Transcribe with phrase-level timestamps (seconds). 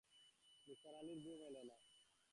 [0.67, 1.75] নিসার আলির ঘুম এল না।